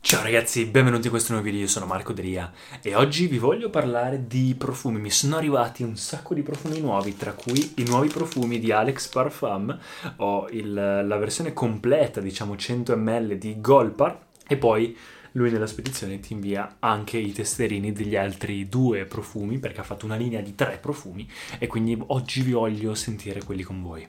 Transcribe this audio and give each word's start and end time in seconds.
Ciao 0.00 0.22
ragazzi, 0.22 0.64
benvenuti 0.66 1.06
in 1.06 1.10
questo 1.10 1.32
nuovo 1.32 1.46
video, 1.46 1.62
io 1.62 1.68
sono 1.68 1.86
Marco 1.86 2.12
Delia 2.12 2.52
e 2.80 2.94
oggi 2.94 3.26
vi 3.26 3.38
voglio 3.38 3.70
parlare 3.70 4.26
di 4.26 4.54
profumi. 4.56 5.00
Mi 5.00 5.10
sono 5.10 5.36
arrivati 5.36 5.82
un 5.82 5.96
sacco 5.96 6.32
di 6.32 6.42
profumi 6.42 6.80
nuovi, 6.80 7.16
tra 7.16 7.32
cui 7.32 7.72
i 7.76 7.84
nuovi 7.84 8.08
profumi 8.08 8.58
di 8.60 8.70
Alex 8.70 9.08
Parfum, 9.08 9.78
ho 10.16 10.48
il, 10.50 10.72
la 10.72 11.16
versione 11.16 11.52
completa, 11.52 12.20
diciamo 12.20 12.56
100 12.56 12.96
ml 12.96 13.36
di 13.36 13.60
Golpar 13.60 14.26
e 14.46 14.56
poi 14.56 14.96
lui 15.32 15.50
nella 15.50 15.66
spedizione 15.66 16.18
ti 16.18 16.32
invia 16.32 16.76
anche 16.78 17.18
i 17.18 17.32
testerini 17.32 17.92
degli 17.92 18.16
altri 18.16 18.68
due 18.68 19.04
profumi 19.04 19.58
perché 19.58 19.80
ha 19.80 19.84
fatto 19.84 20.06
una 20.06 20.16
linea 20.16 20.40
di 20.40 20.54
tre 20.54 20.78
profumi 20.80 21.28
e 21.58 21.66
quindi 21.66 21.96
oggi 22.06 22.42
vi 22.42 22.52
voglio 22.52 22.94
sentire 22.94 23.42
quelli 23.44 23.62
con 23.62 23.82
voi. 23.82 24.08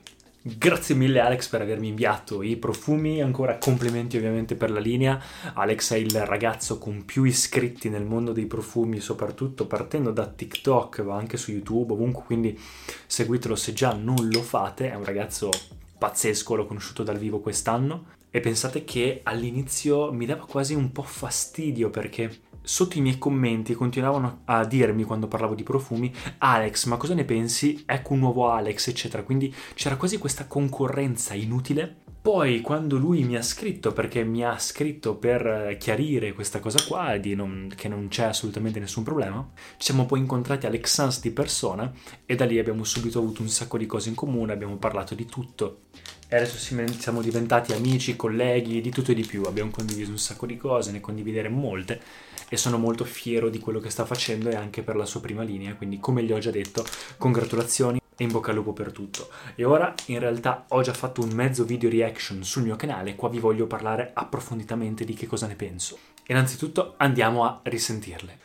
Grazie 0.56 0.94
mille 0.94 1.20
Alex 1.20 1.48
per 1.48 1.60
avermi 1.60 1.88
inviato 1.88 2.42
i 2.42 2.56
profumi, 2.56 3.20
ancora 3.20 3.58
complimenti 3.58 4.16
ovviamente 4.16 4.54
per 4.54 4.70
la 4.70 4.80
linea. 4.80 5.20
Alex 5.52 5.92
è 5.92 5.96
il 5.96 6.24
ragazzo 6.24 6.78
con 6.78 7.04
più 7.04 7.24
iscritti 7.24 7.90
nel 7.90 8.04
mondo 8.04 8.32
dei 8.32 8.46
profumi, 8.46 8.98
soprattutto 8.98 9.66
partendo 9.66 10.10
da 10.10 10.26
TikTok, 10.26 11.00
ma 11.00 11.16
anche 11.16 11.36
su 11.36 11.50
YouTube, 11.50 11.92
ovunque, 11.92 12.22
quindi 12.24 12.58
seguitelo 13.06 13.54
se 13.56 13.74
già 13.74 13.92
non 13.92 14.28
lo 14.30 14.40
fate, 14.40 14.90
è 14.90 14.94
un 14.94 15.04
ragazzo 15.04 15.50
pazzesco, 15.98 16.54
l'ho 16.54 16.66
conosciuto 16.66 17.02
dal 17.02 17.18
vivo 17.18 17.40
quest'anno. 17.40 18.16
E 18.30 18.40
pensate 18.40 18.84
che 18.84 19.20
all'inizio 19.24 20.12
mi 20.12 20.24
dava 20.24 20.46
quasi 20.46 20.72
un 20.72 20.92
po' 20.92 21.02
fastidio 21.02 21.90
perché 21.90 22.40
sotto 22.68 22.98
i 22.98 23.00
miei 23.00 23.16
commenti 23.16 23.72
continuavano 23.72 24.42
a 24.44 24.66
dirmi 24.66 25.04
quando 25.04 25.26
parlavo 25.26 25.54
di 25.54 25.62
profumi 25.62 26.14
Alex 26.36 26.84
ma 26.84 26.98
cosa 26.98 27.14
ne 27.14 27.24
pensi? 27.24 27.82
Ecco 27.86 28.12
un 28.12 28.18
nuovo 28.18 28.50
Alex 28.50 28.88
eccetera 28.88 29.22
quindi 29.22 29.52
c'era 29.72 29.96
quasi 29.96 30.18
questa 30.18 30.46
concorrenza 30.46 31.32
inutile 31.32 32.02
poi 32.20 32.60
quando 32.60 32.96
lui 32.96 33.22
mi 33.24 33.36
ha 33.36 33.42
scritto 33.42 33.92
perché 33.92 34.24
mi 34.24 34.44
ha 34.44 34.58
scritto 34.58 35.16
per 35.16 35.76
chiarire 35.78 36.32
questa 36.32 36.60
cosa 36.60 36.82
qua 36.86 37.16
non, 37.34 37.72
che 37.74 37.88
non 37.88 38.08
c'è 38.08 38.24
assolutamente 38.24 38.80
nessun 38.80 39.02
problema 39.02 39.48
ci 39.76 39.86
siamo 39.86 40.06
poi 40.06 40.18
incontrati 40.18 40.66
Alex 40.66 40.92
Sans 40.92 41.20
di 41.20 41.30
persona 41.30 41.90
e 42.26 42.34
da 42.34 42.44
lì 42.44 42.58
abbiamo 42.58 42.84
subito 42.84 43.18
avuto 43.18 43.42
un 43.42 43.48
sacco 43.48 43.78
di 43.78 43.86
cose 43.86 44.08
in 44.08 44.14
comune 44.14 44.52
abbiamo 44.52 44.76
parlato 44.76 45.14
di 45.14 45.26
tutto 45.26 45.82
e 46.30 46.36
adesso 46.36 46.58
siamo 46.58 47.22
diventati 47.22 47.72
amici, 47.72 48.14
colleghi, 48.14 48.82
di 48.82 48.90
tutto 48.90 49.12
e 49.12 49.14
di 49.14 49.24
più. 49.24 49.44
Abbiamo 49.44 49.70
condiviso 49.70 50.10
un 50.10 50.18
sacco 50.18 50.44
di 50.44 50.58
cose, 50.58 50.90
ne 50.90 51.00
condividere 51.00 51.48
molte 51.48 52.02
e 52.50 52.58
sono 52.58 52.76
molto 52.76 53.06
fiero 53.06 53.48
di 53.48 53.58
quello 53.58 53.80
che 53.80 53.88
sta 53.88 54.04
facendo 54.04 54.50
e 54.50 54.54
anche 54.54 54.82
per 54.82 54.96
la 54.96 55.06
sua 55.06 55.20
prima 55.20 55.42
linea. 55.42 55.74
Quindi, 55.74 55.98
come 55.98 56.22
gli 56.22 56.32
ho 56.32 56.38
già 56.38 56.50
detto, 56.50 56.84
congratulazioni 57.16 57.98
e 58.20 58.24
in 58.24 58.32
bocca 58.32 58.50
al 58.50 58.56
lupo 58.56 58.72
per 58.72 58.90
tutto. 58.90 59.30
E 59.54 59.64
ora, 59.64 59.94
in 60.06 60.18
realtà, 60.18 60.64
ho 60.68 60.82
già 60.82 60.92
fatto 60.92 61.22
un 61.22 61.30
mezzo 61.30 61.64
video 61.64 61.88
reaction 61.88 62.42
sul 62.42 62.64
mio 62.64 62.74
canale. 62.74 63.14
Qua 63.14 63.28
vi 63.28 63.38
voglio 63.38 63.68
parlare 63.68 64.10
approfonditamente 64.12 65.04
di 65.04 65.14
che 65.14 65.28
cosa 65.28 65.46
ne 65.46 65.54
penso. 65.54 65.96
Innanzitutto, 66.26 66.94
andiamo 66.96 67.44
a 67.44 67.60
risentirle. 67.62 68.38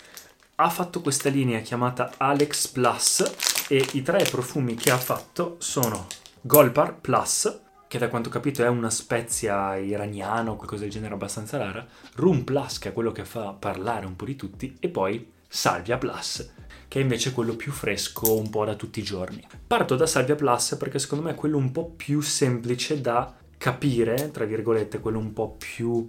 Ha 0.55 0.69
fatto 0.69 1.01
questa 1.01 1.29
linea 1.29 1.61
chiamata 1.61 2.13
Alex 2.17 2.67
Plus 2.67 3.65
e 3.67 3.83
i 3.93 4.03
tre 4.03 4.23
profumi 4.29 4.75
che 4.75 4.91
ha 4.91 4.97
fatto 4.99 5.55
sono 5.57 6.05
Golpar 6.39 6.99
Plus, 6.99 7.61
che 7.87 7.97
da 7.97 8.09
quanto 8.09 8.29
ho 8.29 8.31
capito 8.31 8.63
è 8.63 8.67
una 8.67 8.91
spezia 8.91 9.75
iraniana 9.75 10.51
o 10.51 10.55
qualcosa 10.55 10.83
del 10.83 10.91
genere 10.91 11.15
abbastanza 11.15 11.57
rara, 11.57 11.85
Rum 12.15 12.43
Plus, 12.43 12.77
che 12.77 12.89
è 12.89 12.93
quello 12.93 13.11
che 13.11 13.25
fa 13.25 13.53
parlare 13.53 14.05
un 14.05 14.15
po' 14.15 14.25
di 14.25 14.35
tutti, 14.35 14.77
e 14.79 14.89
poi 14.89 15.31
Salvia 15.47 15.97
Plus, 15.97 16.47
che 16.93 16.99
è 16.99 17.01
invece 17.01 17.31
quello 17.31 17.55
più 17.55 17.71
fresco 17.71 18.37
un 18.37 18.51
po' 18.51 18.65
da 18.65 18.75
tutti 18.75 18.99
i 18.99 19.03
giorni. 19.03 19.43
Parto 19.65 19.95
da 19.95 20.05
Salvia 20.05 20.35
Plus 20.35 20.75
perché 20.77 20.99
secondo 20.99 21.23
me 21.23 21.31
è 21.31 21.35
quello 21.35 21.57
un 21.57 21.71
po' 21.71 21.89
più 21.89 22.21
semplice 22.21 23.01
da 23.01 23.33
capire, 23.57 24.29
tra 24.29 24.45
virgolette, 24.45 24.99
quello 24.99 25.17
un 25.17 25.33
po' 25.33 25.55
più 25.57 26.07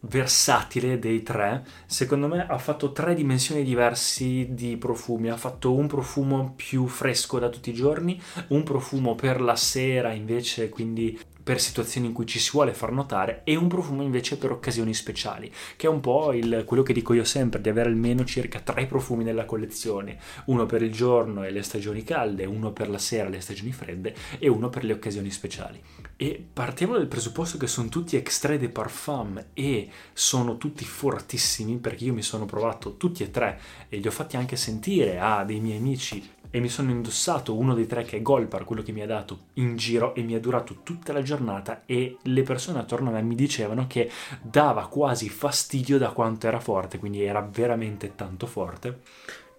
versatile 0.00 0.98
dei 0.98 1.22
tre. 1.22 1.64
Secondo 1.86 2.28
me 2.28 2.46
ha 2.46 2.58
fatto 2.58 2.92
tre 2.92 3.14
dimensioni 3.14 3.62
diverse 3.62 4.54
di 4.54 4.76
profumi. 4.76 5.30
Ha 5.30 5.36
fatto 5.36 5.74
un 5.74 5.86
profumo 5.86 6.54
più 6.56 6.86
fresco 6.86 7.38
da 7.38 7.48
tutti 7.48 7.70
i 7.70 7.74
giorni, 7.74 8.20
un 8.48 8.62
profumo 8.62 9.14
per 9.14 9.40
la 9.40 9.56
sera 9.56 10.12
invece, 10.12 10.68
quindi 10.68 11.18
per 11.42 11.60
situazioni 11.60 12.06
in 12.06 12.12
cui 12.12 12.26
ci 12.26 12.38
si 12.38 12.50
vuole 12.52 12.74
far 12.74 12.92
notare 12.92 13.40
e 13.44 13.56
un 13.56 13.66
profumo 13.66 14.02
invece 14.02 14.36
per 14.36 14.52
occasioni 14.52 14.94
speciali, 14.94 15.50
che 15.74 15.86
è 15.86 15.90
un 15.90 16.00
po' 16.00 16.32
il, 16.32 16.62
quello 16.66 16.82
che 16.82 16.92
dico 16.92 17.12
io 17.14 17.24
sempre, 17.24 17.60
di 17.60 17.68
avere 17.68 17.88
almeno 17.88 18.24
circa 18.24 18.60
tre 18.60 18.86
profumi 18.86 19.24
nella 19.24 19.46
collezione, 19.46 20.18
uno 20.46 20.66
per 20.66 20.82
il 20.82 20.92
giorno 20.92 21.42
e 21.42 21.50
le 21.50 21.62
stagioni 21.62 22.04
calde, 22.04 22.44
uno 22.44 22.72
per 22.72 22.88
la 22.88 22.98
sera 22.98 23.26
e 23.26 23.30
le 23.30 23.40
stagioni 23.40 23.72
fredde 23.72 24.14
e 24.38 24.48
uno 24.48 24.68
per 24.68 24.84
le 24.84 24.92
occasioni 24.92 25.30
speciali. 25.30 25.82
E 26.22 26.44
partiamo 26.52 26.98
dal 26.98 27.06
presupposto 27.06 27.56
che 27.56 27.66
sono 27.66 27.88
tutti 27.88 28.14
extrait 28.14 28.60
de 28.60 28.68
parfum 28.68 29.42
e 29.54 29.88
sono 30.12 30.58
tutti 30.58 30.84
fortissimi 30.84 31.78
perché 31.78 32.04
io 32.04 32.12
mi 32.12 32.20
sono 32.20 32.44
provato 32.44 32.98
tutti 32.98 33.22
e 33.22 33.30
tre 33.30 33.58
e 33.88 33.96
li 33.96 34.06
ho 34.06 34.10
fatti 34.10 34.36
anche 34.36 34.54
sentire 34.56 35.18
a 35.18 35.44
dei 35.44 35.60
miei 35.60 35.78
amici 35.78 36.30
e 36.50 36.60
mi 36.60 36.68
sono 36.68 36.90
indossato 36.90 37.56
uno 37.56 37.72
dei 37.72 37.86
tre 37.86 38.04
che 38.04 38.18
è 38.18 38.22
Golpar, 38.22 38.64
quello 38.64 38.82
che 38.82 38.92
mi 38.92 39.00
ha 39.00 39.06
dato 39.06 39.46
in 39.54 39.76
giro 39.76 40.14
e 40.14 40.20
mi 40.20 40.34
è 40.34 40.40
durato 40.40 40.80
tutta 40.82 41.14
la 41.14 41.22
giornata 41.22 41.84
e 41.86 42.18
le 42.20 42.42
persone 42.42 42.80
attorno 42.80 43.08
a 43.08 43.12
me 43.12 43.22
mi 43.22 43.34
dicevano 43.34 43.86
che 43.86 44.10
dava 44.42 44.88
quasi 44.88 45.30
fastidio 45.30 45.96
da 45.96 46.10
quanto 46.10 46.46
era 46.46 46.60
forte, 46.60 46.98
quindi 46.98 47.22
era 47.22 47.40
veramente 47.40 48.14
tanto 48.14 48.46
forte. 48.46 49.00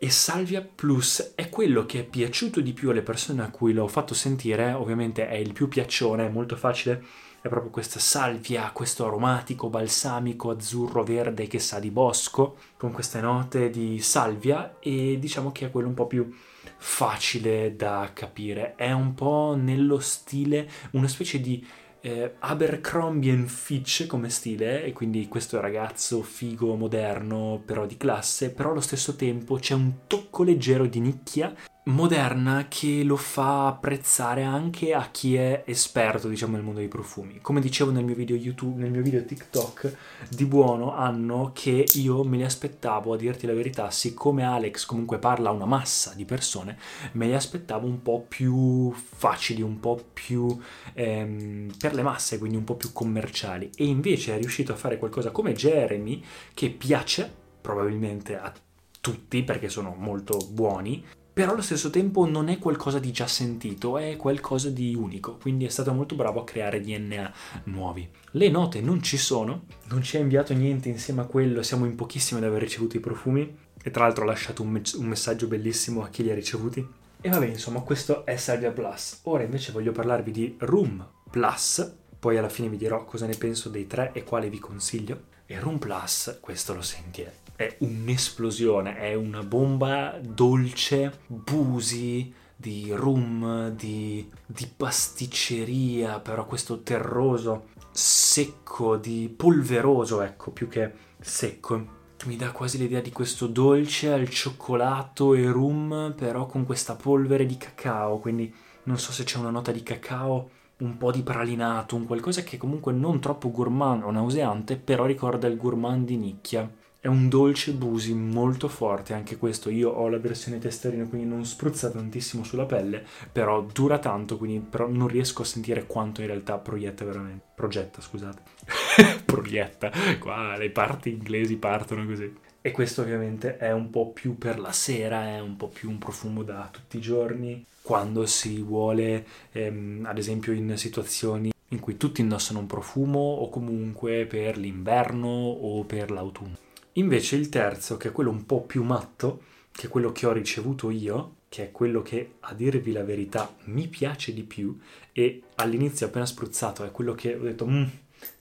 E 0.04 0.10
Salvia 0.10 0.64
Plus 0.64 1.34
è 1.36 1.48
quello 1.50 1.86
che 1.86 2.00
è 2.00 2.04
piaciuto 2.04 2.60
di 2.60 2.74
più 2.74 2.90
alle 2.90 3.04
persone 3.04 3.44
a 3.44 3.52
cui 3.52 3.72
l'ho 3.72 3.88
fatto 3.88 4.16
sentire, 4.16 4.74
ovviamente 4.74 5.28
è 5.28 5.36
il 5.36 5.54
più 5.54 5.68
piaccione, 5.68 6.26
è 6.26 6.30
molto 6.30 6.56
facile. 6.56 7.06
È 7.40 7.48
proprio 7.48 7.70
questa 7.70 8.00
salvia, 8.00 8.72
questo 8.72 9.06
aromatico, 9.06 9.70
balsamico, 9.70 10.50
azzurro, 10.50 11.04
verde 11.04 11.46
che 11.46 11.60
sa 11.60 11.78
di 11.78 11.92
bosco, 11.92 12.58
con 12.78 12.92
queste 12.92 13.22
note 13.22 13.70
di 13.70 14.00
salvia. 14.00 14.78
E 14.80 15.20
diciamo 15.20 15.52
che 15.52 15.68
è 15.68 15.70
quello 15.70 15.90
un 15.90 15.94
po' 15.94 16.08
più 16.08 16.36
facile 16.78 17.76
da 17.76 18.10
capire. 18.12 18.74
È 18.74 18.92
un 18.92 19.14
po' 19.14 19.54
nello 19.56 20.00
stile, 20.00 20.68
una 20.94 21.08
specie 21.08 21.40
di 21.40 21.64
eh, 22.02 22.36
Abercrombie 22.40 23.46
Fitch 23.48 24.08
come 24.08 24.30
stile, 24.30 24.84
e 24.84 24.92
quindi 24.92 25.28
questo 25.28 25.60
ragazzo 25.60 26.22
figo, 26.22 26.76
moderno, 26.76 27.62
però 27.64 27.86
di 27.86 27.98
classe, 27.98 28.52
però 28.52 28.72
allo 28.72 28.82
stesso 28.82 29.16
tempo 29.16 29.56
c'è 29.56 29.76
un 29.76 30.08
tocco 30.08 30.44
leggero 30.44 30.86
di 30.88 31.00
nicchia 31.00 31.56
moderna 31.84 32.68
che 32.68 33.04
lo 33.04 33.16
fa 33.16 33.66
apprezzare 33.66 34.44
anche 34.44 34.94
a 34.94 35.10
chi 35.10 35.36
è 35.36 35.64
esperto, 35.66 36.28
diciamo, 36.28 36.54
nel 36.54 36.64
mondo 36.64 36.80
dei 36.80 36.88
profumi. 36.88 37.40
Come 37.42 37.60
dicevo 37.60 37.90
nel 37.90 38.04
mio 38.04 38.14
video 38.14 38.36
YouTube, 38.36 38.80
nel 38.80 38.92
mio 38.92 39.02
video 39.02 39.26
TikTok, 39.26 39.98
di 40.30 40.46
buono 40.46 40.94
hanno 40.96 41.52
che 41.54 41.86
io 41.96 42.24
me 42.24 42.38
li 42.38 42.44
aspettavo, 42.44 43.14
a 43.14 43.18
dirti 43.18 43.48
la 43.48 43.54
verità, 43.54 43.90
siccome 43.90 44.44
Alex 44.44 44.86
comunque 44.86 45.18
parla 45.18 45.50
a 45.50 45.54
una 45.54 45.66
massa 45.66 46.14
di 46.14 46.24
persone, 46.24 46.78
me 47.14 47.26
li 47.26 47.34
aspettavo 47.34 47.88
un 47.88 48.04
po' 48.04 48.26
più 48.28 48.92
facili, 48.92 49.64
un 49.64 49.80
po' 49.80 50.04
più 50.14 50.56
ehm, 50.94 51.74
per 51.80 51.96
le 51.96 52.04
masse, 52.04 52.38
quindi 52.38 52.58
un 52.58 52.64
po' 52.64 52.76
più 52.76 52.92
commerciali. 52.94 53.72
E 53.76 53.86
invece 53.86 54.36
è 54.36 54.38
riuscito 54.38 54.72
a 54.72 54.76
fare 54.76 55.00
qualcosa 55.00 55.32
come 55.32 55.54
Jeremy, 55.54 56.24
che 56.54 56.70
piace 56.70 57.40
probabilmente 57.60 58.38
a 58.38 58.54
tutti 59.00 59.42
perché 59.42 59.68
sono 59.68 59.96
molto 59.98 60.38
buoni 60.52 61.04
però 61.42 61.54
allo 61.54 61.64
stesso 61.64 61.90
tempo 61.90 62.28
non 62.28 62.50
è 62.50 62.60
qualcosa 62.60 63.00
di 63.00 63.12
già 63.12 63.26
sentito, 63.26 63.98
è 63.98 64.16
qualcosa 64.16 64.70
di 64.70 64.94
unico, 64.94 65.38
quindi 65.38 65.66
è 65.66 65.70
stato 65.70 65.92
molto 65.92 66.14
bravo 66.14 66.42
a 66.42 66.44
creare 66.44 66.82
DNA 66.82 67.34
nuovi. 67.64 68.08
Le 68.34 68.50
note 68.50 68.80
non 68.80 69.02
ci 69.02 69.18
sono, 69.18 69.64
non 69.86 70.04
ci 70.04 70.18
ha 70.18 70.20
inviato 70.20 70.54
niente 70.54 70.88
insieme 70.88 71.22
a 71.22 71.26
quello, 71.26 71.64
siamo 71.64 71.86
in 71.86 71.96
pochissimi 71.96 72.40
ad 72.40 72.46
aver 72.46 72.62
ricevuto 72.62 72.96
i 72.96 73.00
profumi 73.00 73.58
e 73.82 73.90
tra 73.90 74.04
l'altro 74.04 74.24
ha 74.24 74.28
lasciato 74.28 74.62
un, 74.62 74.70
me- 74.70 74.84
un 74.98 75.06
messaggio 75.08 75.48
bellissimo 75.48 76.04
a 76.04 76.10
chi 76.10 76.22
li 76.22 76.30
ha 76.30 76.36
ricevuti. 76.36 76.88
E 77.20 77.30
vabbè, 77.30 77.48
insomma, 77.48 77.80
questo 77.80 78.24
è 78.24 78.36
Salvia 78.36 78.70
Plus. 78.70 79.22
Ora 79.24 79.42
invece 79.42 79.72
voglio 79.72 79.94
parlarvi 79.94 80.30
di 80.30 80.56
Room 80.60 81.04
Plus, 81.28 81.92
poi 82.20 82.38
alla 82.38 82.50
fine 82.50 82.70
vi 82.70 82.78
dirò 82.78 83.04
cosa 83.04 83.26
ne 83.26 83.36
penso 83.36 83.70
dei 83.70 83.88
tre 83.88 84.12
e 84.14 84.24
quale 84.24 84.48
vi 84.48 84.60
consiglio. 84.60 85.24
E 85.48 85.60
Room 85.60 85.80
Plus, 85.80 86.38
questo 86.40 86.76
lo 86.76 86.84
senti, 86.84 87.26
è 87.62 87.76
un'esplosione, 87.80 88.98
è 88.98 89.14
una 89.14 89.44
bomba 89.44 90.20
dolce, 90.22 91.20
busi 91.28 92.34
di 92.56 92.92
rum, 92.94 93.70
di, 93.70 94.30
di 94.46 94.68
pasticceria, 94.76 96.20
però 96.20 96.46
questo 96.46 96.82
terroso, 96.82 97.70
secco, 97.92 98.98
di 98.98 99.34
polveroso, 99.36 100.22
ecco, 100.22 100.52
più 100.52 100.68
che 100.68 100.92
secco. 101.20 102.00
Mi 102.26 102.36
dà 102.36 102.52
quasi 102.52 102.78
l'idea 102.78 103.02
di 103.02 103.12
questo 103.12 103.48
dolce 103.48 104.12
al 104.12 104.30
cioccolato 104.30 105.34
e 105.34 105.50
rum, 105.50 106.14
però 106.16 106.46
con 106.46 106.66
questa 106.66 106.96
polvere 106.96 107.48
di 107.48 107.58
cacao, 107.58 108.20
quindi 108.20 108.54
non 108.84 109.00
so 109.00 109.12
se 109.12 109.24
c'è 109.24 109.40
una 109.40 109.50
nota 109.50 109.72
di 109.72 109.82
cacao, 109.82 110.50
un 110.78 110.98
po' 110.98 111.12
di 111.12 111.24
pralinato, 111.24 111.96
un 111.96 112.06
qualcosa 112.06 112.44
che 112.44 112.58
comunque 112.58 112.94
non 112.94 113.20
troppo 113.20 113.50
gourmand 113.50 114.04
o 114.04 114.12
nauseante, 114.12 114.78
però 114.78 115.06
ricorda 115.06 115.48
il 115.48 115.58
gourmand 115.58 116.06
di 116.06 116.18
nicchia. 116.18 116.70
È 117.04 117.08
un 117.08 117.30
dolce 117.30 117.72
busi 117.72 118.14
molto 118.14 118.68
forte, 118.68 119.16
anche 119.16 119.36
questo 119.36 119.72
io 119.72 119.90
ho 119.90 120.08
la 120.08 120.20
versione 120.20 120.60
testerina 120.60 121.06
quindi 121.06 121.28
non 121.28 121.46
spruzza 121.46 121.90
tantissimo 121.90 122.44
sulla 122.44 122.68
pelle, 122.68 123.04
però 123.32 123.64
dura 123.64 123.98
tanto, 123.98 124.38
quindi 124.38 124.68
non 124.78 125.08
riesco 125.08 125.42
a 125.42 125.46
sentire 125.46 125.88
quanto 125.88 126.22
in 126.22 126.28
realtà 126.28 126.60
proietta 126.60 127.04
veramente. 127.04 127.44
Progetta, 127.56 128.02
scusate. 128.02 128.44
proietta, 129.26 129.92
qua 130.20 130.56
le 130.56 130.70
parti 130.70 131.10
inglesi 131.10 131.56
partono 131.58 132.06
così. 132.06 132.32
E 132.62 132.70
questo 132.70 133.02
ovviamente 133.02 133.58
è 133.58 133.72
un 133.72 133.90
po' 133.90 134.12
più 134.12 134.38
per 134.38 134.60
la 134.60 134.72
sera, 134.72 135.26
è 135.26 135.40
un 135.40 135.56
po' 135.56 135.70
più 135.70 135.90
un 135.90 135.98
profumo 135.98 136.44
da 136.44 136.70
tutti 136.72 136.98
i 136.98 137.02
giorni, 137.02 137.66
quando 137.82 138.28
si 138.28 138.62
vuole, 138.62 139.26
ehm, 139.54 140.06
ad 140.08 140.20
esempio 140.20 140.54
in 140.54 140.78
situazioni 140.78 141.52
in 141.70 141.80
cui 141.80 141.98
tutti 141.98 142.22
indossano 142.22 142.60
un 142.60 142.68
profumo 142.68 143.18
o 143.18 143.50
comunque 143.50 144.28
per 144.28 144.56
l'inverno 144.60 145.28
o 145.28 145.84
per 145.84 146.12
l'autunno. 146.12 146.70
Invece 146.94 147.36
il 147.38 147.50
terzo, 147.50 147.98
che 147.98 148.10
è 148.10 148.12
quello 148.12 148.30
un 148.30 148.46
po' 148.46 148.62
più 148.62 148.84
matto, 148.84 149.44
che 149.72 149.88
è 149.88 149.90
quello 149.90 150.12
che 150.12 150.26
ho 150.26 150.32
ricevuto 150.32 150.90
io, 150.90 151.36
che 151.48 151.64
è 151.64 151.72
quello 151.72 152.02
che 152.02 152.36
a 152.42 152.54
dirvi 152.54 152.92
la 152.92 153.04
verità 153.04 153.54
mi 153.66 153.88
piace 153.88 154.34
di 154.34 154.44
più 154.44 154.78
e 155.12 155.44
all'inizio 155.56 156.06
appena 156.06 156.26
spruzzato 156.26 156.86
è 156.86 156.92
quello 156.92 157.14
che 157.14 157.36
ho 157.36 157.42
detto 157.42 157.68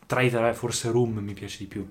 tra 0.07 0.23
i 0.23 0.31
tre 0.31 0.55
forse 0.55 0.91
Room 0.91 1.19
mi 1.19 1.35
piace 1.35 1.59
di 1.59 1.67
più. 1.67 1.89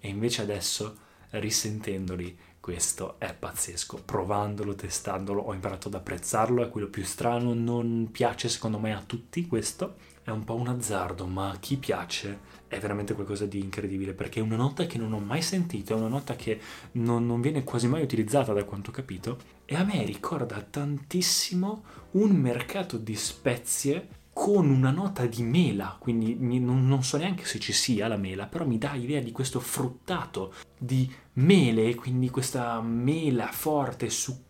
E 0.00 0.08
invece 0.08 0.42
adesso 0.42 0.96
risentendoli 1.30 2.36
questo 2.60 3.16
è 3.18 3.34
pazzesco, 3.34 4.02
provandolo, 4.04 4.74
testandolo, 4.74 5.42
ho 5.42 5.52
imparato 5.52 5.88
ad 5.88 5.94
apprezzarlo, 5.94 6.62
è 6.62 6.70
quello 6.70 6.88
più 6.88 7.04
strano, 7.04 7.52
non 7.52 8.08
piace 8.10 8.48
secondo 8.48 8.78
me 8.78 8.94
a 8.94 9.02
tutti 9.04 9.46
questo, 9.46 9.96
è 10.24 10.30
un 10.30 10.42
po' 10.42 10.54
un 10.54 10.68
azzardo, 10.68 11.26
ma 11.26 11.50
a 11.50 11.56
chi 11.58 11.76
piace 11.76 12.52
è 12.66 12.78
veramente 12.80 13.12
qualcosa 13.12 13.44
di 13.44 13.60
incredibile, 13.60 14.14
perché 14.14 14.40
è 14.40 14.42
una 14.42 14.56
nota 14.56 14.86
che 14.86 14.96
non 14.96 15.12
ho 15.12 15.20
mai 15.20 15.42
sentito, 15.42 15.92
è 15.92 15.96
una 15.96 16.08
nota 16.08 16.34
che 16.34 16.58
non, 16.92 17.26
non 17.26 17.42
viene 17.42 17.62
quasi 17.62 17.86
mai 17.86 18.02
utilizzata 18.02 18.54
da 18.54 18.64
quanto 18.64 18.90
ho 18.90 18.92
capito, 18.92 19.38
e 19.66 19.76
a 19.76 19.84
me 19.84 20.02
ricorda 20.04 20.60
tantissimo 20.62 21.84
un 22.12 22.30
mercato 22.30 22.96
di 22.96 23.14
spezie 23.14 24.08
con 24.32 24.68
una 24.68 24.90
nota 24.90 25.26
di 25.26 25.42
mela, 25.42 25.96
quindi 25.98 26.36
non, 26.58 26.88
non, 26.88 27.04
so 27.04 27.18
neanche 27.18 27.44
se 27.44 27.60
ci 27.60 27.72
sia 27.72 28.08
la 28.08 28.16
mela, 28.16 28.46
però 28.46 28.66
mi 28.66 28.78
dà 28.78 28.94
idea 28.94 29.20
di 29.20 29.30
questo 29.30 29.60
fruttato 29.60 30.54
di 30.76 31.08
mele, 31.34 31.94
quindi 31.94 32.30
questa 32.30 32.80
mela 32.80 33.46
forte, 33.52 34.10
succosa, 34.10 34.43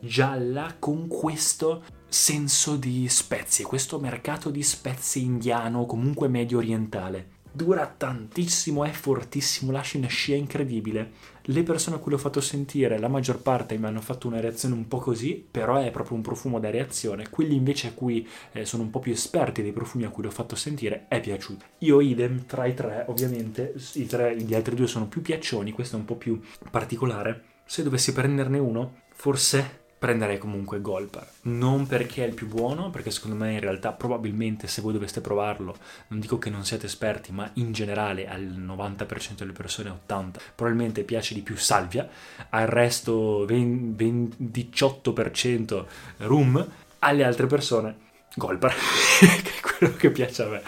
gialla, 0.00 0.76
con 0.78 1.06
questo 1.08 1.82
senso 2.08 2.76
di 2.76 3.08
spezie, 3.08 3.64
questo 3.64 3.98
mercato 3.98 4.50
di 4.50 4.62
spezie 4.62 5.22
indiano, 5.22 5.86
comunque 5.86 6.28
medio 6.28 6.58
orientale 6.58 7.34
dura 7.56 7.86
tantissimo, 7.86 8.84
è 8.84 8.90
fortissimo, 8.90 9.72
lascia 9.72 9.96
una 9.96 10.08
scia 10.08 10.34
incredibile. 10.34 11.34
Le 11.48 11.62
persone 11.62 11.96
a 11.96 11.98
cui 11.98 12.12
l'ho 12.12 12.18
fatto 12.18 12.40
sentire, 12.40 12.98
la 12.98 13.08
maggior 13.08 13.40
parte 13.40 13.78
mi 13.78 13.86
hanno 13.86 14.02
fatto 14.02 14.28
una 14.28 14.40
reazione 14.40 14.74
un 14.74 14.86
po' 14.86 14.98
così, 14.98 15.44
però 15.50 15.76
è 15.76 15.90
proprio 15.90 16.16
un 16.16 16.22
profumo 16.22 16.60
da 16.60 16.70
reazione. 16.70 17.30
Quelli 17.30 17.56
invece 17.56 17.88
a 17.88 17.92
cui 17.92 18.28
eh, 18.52 18.66
sono 18.66 18.82
un 18.82 18.90
po' 18.90 18.98
più 18.98 19.12
esperti 19.12 19.62
dei 19.62 19.72
profumi 19.72 20.04
a 20.04 20.10
cui 20.10 20.24
l'ho 20.24 20.30
fatto 20.30 20.54
sentire 20.54 21.06
è 21.08 21.18
piaciuto. 21.20 21.64
Io 21.78 22.00
idem 22.00 22.44
tra 22.44 22.66
i 22.66 22.74
tre, 22.74 23.06
ovviamente, 23.08 23.74
i 23.94 24.06
tre, 24.06 24.36
gli 24.36 24.54
altri 24.54 24.74
due 24.74 24.86
sono 24.86 25.06
più 25.06 25.22
piaccioni, 25.22 25.72
questo 25.72 25.96
è 25.96 25.98
un 25.98 26.04
po' 26.04 26.16
più 26.16 26.38
particolare. 26.70 27.54
Se 27.64 27.82
dovessi 27.82 28.12
prenderne 28.12 28.58
uno, 28.58 29.04
forse 29.16 29.84
prenderei 29.98 30.38
comunque 30.38 30.80
Golpar. 30.80 31.26
Non 31.42 31.86
perché 31.86 32.22
è 32.22 32.28
il 32.28 32.34
più 32.34 32.46
buono, 32.46 32.90
perché 32.90 33.10
secondo 33.10 33.36
me 33.36 33.54
in 33.54 33.60
realtà 33.60 33.92
probabilmente 33.92 34.66
se 34.68 34.82
voi 34.82 34.92
doveste 34.92 35.20
provarlo, 35.20 35.76
non 36.08 36.20
dico 36.20 36.38
che 36.38 36.50
non 36.50 36.64
siete 36.64 36.86
esperti, 36.86 37.32
ma 37.32 37.50
in 37.54 37.72
generale 37.72 38.28
al 38.28 38.42
90% 38.42 39.36
delle 39.38 39.52
persone, 39.52 39.90
80%, 40.06 40.30
probabilmente 40.54 41.02
piace 41.02 41.34
di 41.34 41.40
più 41.40 41.56
Salvia, 41.56 42.08
al 42.50 42.66
resto 42.66 43.44
20, 43.46 44.04
20, 44.04 44.70
18% 44.72 45.84
Rum, 46.18 46.68
alle 47.00 47.24
altre 47.24 47.46
persone 47.46 47.96
Golpar, 48.34 48.74
che 49.18 49.26
è 49.26 49.60
quello 49.60 49.94
che 49.94 50.10
piace 50.10 50.42
a 50.42 50.48
me. 50.48 50.62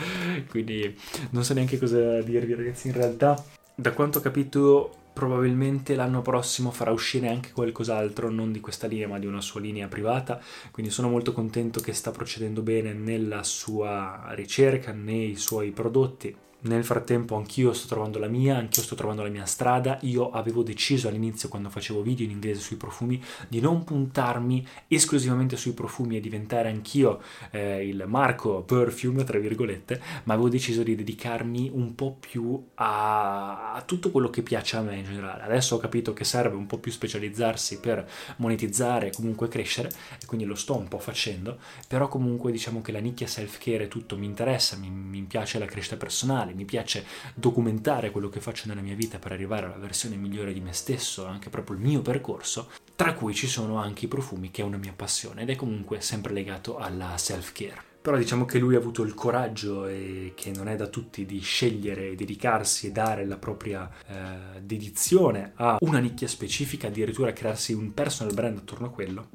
Quindi 0.49 0.99
non 1.31 1.45
so 1.45 1.53
neanche 1.53 1.79
cosa 1.79 2.23
dirvi 2.23 2.55
ragazzi, 2.55 2.89
in 2.89 2.95
realtà 2.95 3.41
da 3.75 3.93
quanto 3.93 4.19
ho 4.19 4.23
capito 4.23 4.95
probabilmente 5.19 5.97
l'anno 5.97 6.23
prossimo 6.23 6.71
farà 6.71 6.93
uscire 6.93 7.27
anche 7.27 7.51
qualcos'altro, 7.51 8.31
non 8.31 8.53
di 8.53 8.61
questa 8.61 8.87
linea 8.87 9.09
ma 9.09 9.19
di 9.19 9.27
una 9.27 9.41
sua 9.41 9.59
linea 9.59 9.89
privata, 9.89 10.41
quindi 10.71 10.93
sono 10.93 11.09
molto 11.09 11.33
contento 11.33 11.81
che 11.81 11.93
sta 11.93 12.13
procedendo 12.13 12.63
bene 12.63 12.93
nella 12.93 13.43
sua 13.43 14.29
ricerca, 14.37 14.93
nei 14.93 15.35
suoi 15.35 15.73
prodotti 15.73 16.37
nel 16.61 16.85
frattempo 16.85 17.37
anch'io 17.37 17.73
sto 17.73 17.87
trovando 17.87 18.19
la 18.19 18.27
mia, 18.27 18.57
anch'io 18.57 18.83
sto 18.83 18.95
trovando 18.95 19.23
la 19.23 19.29
mia 19.29 19.45
strada. 19.45 19.99
Io 20.03 20.31
avevo 20.31 20.63
deciso 20.63 21.09
all'inizio, 21.09 21.49
quando 21.49 21.71
facevo 21.71 22.03
video 22.03 22.25
in 22.25 22.33
inglese 22.33 22.61
sui 22.61 22.77
profumi, 22.77 23.23
di 23.49 23.61
non 23.61 23.85
puntarmi 23.85 24.67
esclusivamente 24.89 25.57
sui 25.57 25.73
profumi 25.73 26.17
e 26.17 26.21
diventare 26.21 26.69
anch'io 26.69 27.21
eh, 27.51 27.87
il 27.87 28.05
Marco 28.07 28.63
Perfume, 28.63 29.25
tra 29.25 29.39
virgolette, 29.39 30.01
ma 30.25 30.35
avevo 30.35 30.49
deciso 30.49 30.83
di 30.83 30.95
dedicarmi 30.97 31.71
un 31.73 31.95
po' 31.95 32.17
più 32.19 32.61
a, 32.75 33.75
a 33.75 33.83
tutto 33.83 34.11
quello 34.11 34.31
che 34.31 34.43
piace 34.43 34.77
a 34.77 34.83
me 34.83 34.97
in 34.97 35.05
generale. 35.05 35.43
Adesso 35.43 35.77
ho 35.77 35.79
capito 35.79 36.13
che 36.13 36.25
serve 36.25 36.57
un 36.57 36.67
po' 36.67 36.79
più 36.79 36.91
specializzarsi 36.91 37.79
per 37.79 38.09
monetizzare 38.37 39.09
e 39.09 39.13
comunque 39.13 39.49
crescere, 39.49 39.91
e 40.21 40.27
quindi 40.27 40.45
lo 40.45 40.55
sto 40.55 40.77
un 40.77 40.89
po' 40.89 40.99
facendo, 40.99 41.59
però 41.87 42.09
comunque 42.09 42.51
diciamo 42.51 42.83
che 42.83 42.93
la 42.93 42.99
nicchia 42.99 43.27
self-care 43.27 43.85
e 43.85 43.89
tutto 43.89 44.17
mi 44.17 44.27
interessa, 44.27 44.77
mi, 44.77 44.91
mi 44.91 45.23
piace 45.23 45.59
la 45.59 45.67
crescita 45.67 45.97
personale 45.97 46.48
personale, 46.49 46.55
mi 46.55 46.65
piace 46.65 47.05
documentare 47.35 48.11
quello 48.11 48.29
che 48.29 48.41
faccio 48.41 48.65
nella 48.67 48.81
mia 48.81 48.95
vita 48.95 49.19
per 49.19 49.33
arrivare 49.33 49.67
alla 49.67 49.77
versione 49.77 50.17
migliore 50.17 50.53
di 50.53 50.61
me 50.61 50.73
stesso, 50.73 51.27
anche 51.27 51.51
proprio 51.51 51.77
il 51.77 51.83
mio 51.83 52.03
percorso, 52.03 52.71
tra 52.95 53.15
cui 53.15 53.35
ci 53.35 53.47
sono 53.47 53.77
anche 53.77 54.07
i 54.07 54.09
profumi 54.09 54.51
che 54.51 54.63
è 54.63 54.65
una 54.65 54.77
mia 54.77 54.93
passione 54.95 55.43
ed 55.43 55.51
è 55.51 55.57
comunque 55.57 56.01
sempre 56.01 56.33
legato 56.33 56.79
alla 56.79 57.17
self-care. 57.17 57.87
Però 58.01 58.17
diciamo 58.17 58.45
che 58.47 58.59
lui 58.59 58.75
ha 58.75 58.79
avuto 58.79 59.03
il 59.03 59.13
coraggio 59.13 59.87
e 59.87 60.33
che 60.35 60.53
non 60.53 60.69
è 60.69 60.77
da 60.77 60.87
tutti 60.87 61.27
di 61.27 61.41
scegliere, 61.41 62.15
dedicarsi 62.15 62.87
e 62.87 62.93
dare 62.93 63.27
la 63.27 63.37
propria 63.37 63.91
eh, 64.07 64.63
dedizione 64.63 65.53
a 65.57 65.77
una 65.81 65.99
nicchia 65.99 66.29
specifica, 66.29 66.87
addirittura 66.87 67.33
crearsi 67.33 67.73
un 67.75 67.93
personal 67.93 68.33
brand 68.33 68.59
attorno 68.59 68.87
a 68.87 68.91
quello 68.91 69.29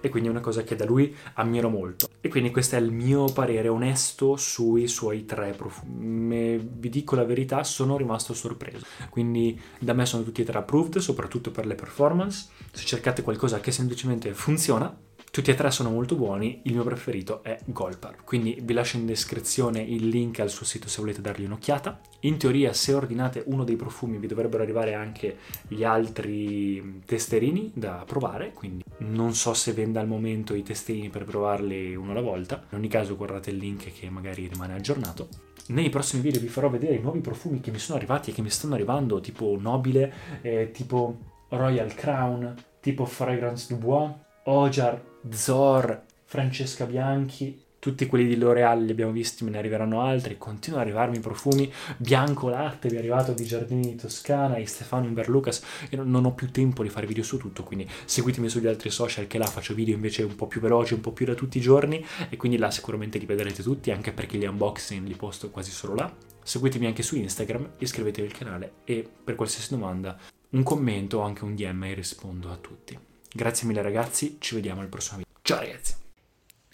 e 0.00 0.08
quindi 0.08 0.28
è 0.28 0.32
una 0.32 0.40
cosa 0.40 0.62
che 0.62 0.76
da 0.76 0.84
lui 0.84 1.14
ammiro 1.34 1.68
molto. 1.68 2.08
E 2.20 2.28
quindi 2.28 2.50
questo 2.50 2.76
è 2.76 2.78
il 2.78 2.90
mio 2.90 3.26
parere 3.26 3.68
onesto 3.68 4.36
sui 4.36 4.88
suoi 4.88 5.24
tre 5.24 5.52
profumi. 5.52 6.58
Vi 6.58 6.88
dico 6.88 7.14
la 7.14 7.24
verità, 7.24 7.62
sono 7.64 7.96
rimasto 7.96 8.34
sorpreso. 8.34 8.84
Quindi 9.10 9.60
da 9.78 9.92
me 9.92 10.06
sono 10.06 10.22
tutti 10.22 10.42
e 10.42 10.44
tre 10.44 10.58
approved, 10.58 10.98
soprattutto 10.98 11.50
per 11.50 11.66
le 11.66 11.74
performance. 11.74 12.48
Se 12.72 12.84
cercate 12.84 13.22
qualcosa 13.22 13.60
che 13.60 13.70
semplicemente 13.70 14.32
funziona, 14.34 14.96
tutti 15.30 15.50
e 15.50 15.54
tre 15.54 15.70
sono 15.70 15.90
molto 15.90 16.16
buoni, 16.16 16.60
il 16.64 16.74
mio 16.74 16.84
preferito 16.84 17.42
è 17.42 17.58
Golpar, 17.66 18.24
quindi 18.24 18.58
vi 18.62 18.72
lascio 18.72 18.96
in 18.96 19.06
descrizione 19.06 19.80
il 19.80 20.08
link 20.08 20.40
al 20.40 20.50
suo 20.50 20.64
sito 20.64 20.88
se 20.88 21.00
volete 21.00 21.20
dargli 21.20 21.44
un'occhiata. 21.44 22.00
In 22.20 22.38
teoria 22.38 22.72
se 22.72 22.94
ordinate 22.94 23.42
uno 23.46 23.64
dei 23.64 23.76
profumi 23.76 24.18
vi 24.18 24.26
dovrebbero 24.26 24.62
arrivare 24.62 24.94
anche 24.94 25.36
gli 25.68 25.84
altri 25.84 27.02
testerini 27.04 27.70
da 27.74 28.04
provare, 28.06 28.52
quindi 28.52 28.82
non 28.98 29.34
so 29.34 29.54
se 29.54 29.72
venda 29.72 30.00
al 30.00 30.08
momento 30.08 30.54
i 30.54 30.62
testerini 30.62 31.08
per 31.10 31.24
provarli 31.24 31.94
uno 31.94 32.12
alla 32.12 32.20
volta, 32.20 32.64
in 32.70 32.78
ogni 32.78 32.88
caso 32.88 33.16
guardate 33.16 33.50
il 33.50 33.58
link 33.58 33.92
che 33.92 34.10
magari 34.10 34.46
rimane 34.46 34.74
aggiornato. 34.74 35.28
Nei 35.68 35.90
prossimi 35.90 36.22
video 36.22 36.40
vi 36.40 36.48
farò 36.48 36.70
vedere 36.70 36.94
i 36.94 37.00
nuovi 37.00 37.20
profumi 37.20 37.60
che 37.60 37.70
mi 37.70 37.78
sono 37.78 37.98
arrivati 37.98 38.30
e 38.30 38.32
che 38.32 38.40
mi 38.40 38.48
stanno 38.48 38.74
arrivando, 38.74 39.20
tipo 39.20 39.56
Nobile, 39.60 40.12
eh, 40.40 40.70
tipo 40.72 41.18
Royal 41.50 41.92
Crown, 41.94 42.54
tipo 42.80 43.04
Fragrance 43.04 43.66
du 43.68 43.78
Bois, 43.78 44.10
Ojar, 44.50 44.98
Zor, 45.30 46.04
Francesca 46.24 46.86
Bianchi, 46.86 47.64
tutti 47.78 48.06
quelli 48.06 48.26
di 48.26 48.34
L'Oreal 48.34 48.82
li 48.82 48.92
abbiamo 48.92 49.12
visti, 49.12 49.44
me 49.44 49.50
ne 49.50 49.58
arriveranno 49.58 50.00
altri, 50.00 50.38
continuano 50.38 50.84
ad 50.84 50.88
arrivarmi 50.88 51.20
profumi, 51.20 51.70
Bianco 51.98 52.48
Latte, 52.48 52.88
vi 52.88 52.94
è 52.96 52.98
arrivato 52.98 53.32
di 53.32 53.44
Giardini 53.44 53.82
di 53.82 53.94
Toscana, 53.94 54.56
e 54.56 54.66
Stefano 54.66 55.04
Inverlucas, 55.04 55.62
io 55.90 56.02
non 56.02 56.24
ho 56.24 56.32
più 56.32 56.50
tempo 56.50 56.82
di 56.82 56.88
fare 56.88 57.06
video 57.06 57.22
su 57.22 57.36
tutto, 57.36 57.62
quindi 57.62 57.86
seguitemi 58.06 58.48
sugli 58.48 58.66
altri 58.66 58.88
social 58.88 59.26
che 59.26 59.36
là 59.36 59.44
faccio 59.44 59.74
video 59.74 59.94
invece 59.94 60.22
un 60.22 60.34
po' 60.34 60.46
più 60.46 60.62
veloci, 60.62 60.94
un 60.94 61.02
po' 61.02 61.12
più 61.12 61.26
da 61.26 61.34
tutti 61.34 61.58
i 61.58 61.60
giorni 61.60 62.02
e 62.30 62.38
quindi 62.38 62.56
là 62.56 62.70
sicuramente 62.70 63.18
li 63.18 63.26
vedrete 63.26 63.62
tutti, 63.62 63.90
anche 63.90 64.12
perché 64.12 64.38
gli 64.38 64.46
unboxing 64.46 65.06
li 65.06 65.14
posto 65.14 65.50
quasi 65.50 65.72
solo 65.72 65.94
là. 65.94 66.10
Seguitemi 66.42 66.86
anche 66.86 67.02
su 67.02 67.16
Instagram, 67.16 67.72
iscrivetevi 67.76 68.26
al 68.26 68.32
canale 68.32 68.72
e 68.84 69.06
per 69.22 69.34
qualsiasi 69.34 69.74
domanda 69.74 70.16
un 70.50 70.62
commento 70.62 71.18
o 71.18 71.20
anche 71.20 71.44
un 71.44 71.54
DM 71.54 71.84
e 71.84 71.92
rispondo 71.92 72.50
a 72.50 72.56
tutti. 72.56 72.98
Grazie 73.32 73.66
mille 73.66 73.82
ragazzi, 73.82 74.36
ci 74.40 74.54
vediamo 74.54 74.80
al 74.80 74.88
prossimo 74.88 75.18
video. 75.18 75.32
Ciao 75.42 75.58
ragazzi! 75.58 75.94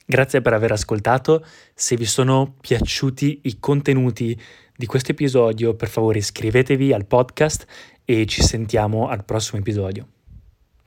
Grazie 0.07 0.43
per 0.43 0.53
aver 0.53 0.73
ascoltato, 0.73 1.45
se 1.75 1.97
vi 1.97 2.05
sono 2.05 2.57
piaciuti 2.61 3.41
i 3.45 3.59
contenuti 3.59 4.39
di 4.77 4.87
questo 4.87 5.13
episodio 5.13 5.75
per 5.75 5.89
favore 5.89 6.19
iscrivetevi 6.19 6.93
al 6.93 7.07
podcast 7.07 7.67
e 8.05 8.27
ci 8.27 8.43
sentiamo 8.43 9.09
al 9.09 9.25
prossimo 9.25 9.61
episodio. 9.61 10.14